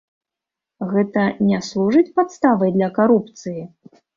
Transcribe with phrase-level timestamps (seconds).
[0.93, 3.61] Гэта не служыць падставай для карупцыі?